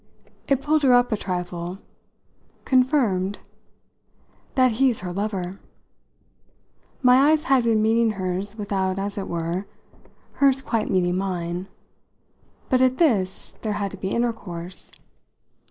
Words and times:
It 0.47 0.63
pulled 0.63 0.81
her 0.81 0.95
up 0.95 1.11
a 1.11 1.15
trifle. 1.15 1.77
"'Confirmed'?" 2.65 3.37
"That 4.55 4.71
he's 4.71 5.01
her 5.01 5.13
lover." 5.13 5.59
My 7.03 7.29
eyes 7.29 7.43
had 7.43 7.65
been 7.65 7.83
meeting 7.83 8.13
hers 8.13 8.55
without, 8.57 8.97
as 8.97 9.19
it 9.19 9.27
were, 9.27 9.67
hers 10.41 10.59
quite 10.59 10.89
meeting 10.89 11.17
mine. 11.17 11.67
But 12.67 12.81
at 12.81 12.97
this 12.97 13.53
there 13.61 13.73
had 13.73 13.91
to 13.91 13.97
be 13.97 14.09
intercourse. 14.09 14.91